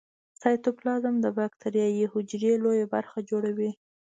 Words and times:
سایتوپلازم 0.41 1.15
د 1.21 1.25
باکتریايي 1.37 2.05
حجرې 2.13 2.53
لویه 2.63 2.85
برخه 2.93 3.17
جوړوي. 3.29 3.71